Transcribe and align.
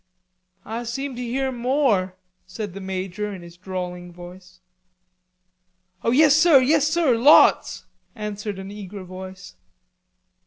"I 0.65 0.83
seem 0.85 1.15
to 1.15 1.21
hear 1.21 1.51
more," 1.51 2.15
said 2.47 2.73
the 2.73 2.81
major, 2.81 3.31
in 3.31 3.43
his 3.43 3.55
drawling 3.55 4.11
voice. 4.11 4.59
"O 6.03 6.09
yes 6.09 6.35
sir, 6.35 6.59
yes 6.59 6.87
sir, 6.87 7.15
lots," 7.15 7.85
answered 8.15 8.57
an 8.57 8.71
eager 8.71 9.03
voice. 9.03 9.57